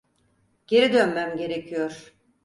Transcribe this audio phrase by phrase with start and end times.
[0.67, 2.13] Geri dönmem gerekiyor.